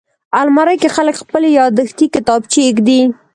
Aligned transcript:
الماري 0.41 0.75
کې 0.81 0.89
خلک 0.95 1.15
خپلې 1.21 1.49
یاداښتې 1.59 2.05
کتابچې 2.15 2.59
ایږدي 2.65 3.01